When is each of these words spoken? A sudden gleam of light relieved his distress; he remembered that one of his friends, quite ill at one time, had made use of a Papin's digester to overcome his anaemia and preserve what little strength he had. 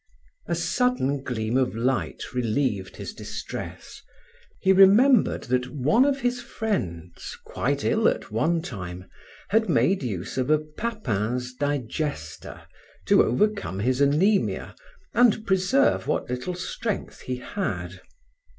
A 0.47 0.55
sudden 0.55 1.21
gleam 1.21 1.55
of 1.57 1.75
light 1.75 2.33
relieved 2.33 2.95
his 2.95 3.13
distress; 3.13 4.01
he 4.59 4.73
remembered 4.73 5.43
that 5.43 5.67
one 5.69 6.05
of 6.05 6.21
his 6.21 6.41
friends, 6.41 7.37
quite 7.45 7.83
ill 7.85 8.07
at 8.07 8.31
one 8.31 8.63
time, 8.63 9.05
had 9.49 9.69
made 9.69 10.01
use 10.01 10.39
of 10.39 10.49
a 10.49 10.57
Papin's 10.57 11.53
digester 11.53 12.63
to 13.05 13.21
overcome 13.23 13.77
his 13.77 14.01
anaemia 14.01 14.73
and 15.13 15.45
preserve 15.45 16.07
what 16.07 16.31
little 16.31 16.55
strength 16.55 17.19
he 17.21 17.35
had. 17.35 18.01